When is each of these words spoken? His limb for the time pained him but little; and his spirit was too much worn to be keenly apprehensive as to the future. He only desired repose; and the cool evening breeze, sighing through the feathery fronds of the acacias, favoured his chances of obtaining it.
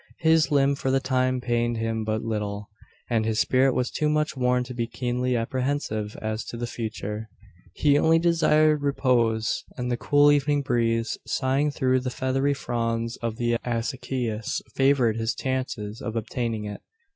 His 0.21 0.49
limb 0.49 0.73
for 0.73 0.89
the 0.89 0.99
time 0.99 1.39
pained 1.41 1.77
him 1.77 2.03
but 2.03 2.23
little; 2.23 2.71
and 3.07 3.23
his 3.23 3.39
spirit 3.39 3.75
was 3.75 3.91
too 3.91 4.09
much 4.09 4.35
worn 4.35 4.63
to 4.63 4.73
be 4.73 4.87
keenly 4.87 5.35
apprehensive 5.35 6.17
as 6.19 6.43
to 6.45 6.57
the 6.57 6.65
future. 6.65 7.29
He 7.75 7.99
only 7.99 8.17
desired 8.17 8.81
repose; 8.81 9.63
and 9.77 9.91
the 9.91 9.97
cool 9.97 10.31
evening 10.31 10.63
breeze, 10.63 11.19
sighing 11.27 11.69
through 11.69 11.99
the 11.99 12.09
feathery 12.09 12.55
fronds 12.55 13.17
of 13.17 13.35
the 13.37 13.53
acacias, 13.63 14.63
favoured 14.73 15.17
his 15.17 15.35
chances 15.35 16.01
of 16.01 16.15
obtaining 16.15 16.65
it. 16.65 16.81